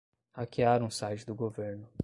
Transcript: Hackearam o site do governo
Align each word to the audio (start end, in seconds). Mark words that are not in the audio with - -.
Hackearam 0.35 0.85
o 0.87 0.89
site 0.89 1.27
do 1.27 1.35
governo 1.35 1.87